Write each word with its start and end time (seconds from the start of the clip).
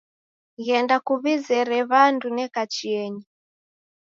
Ghenda 0.65 0.95
kuw'izere 1.05 1.79
w'andu 1.89 2.27
neka 2.35 2.63
chienyi 2.73 3.25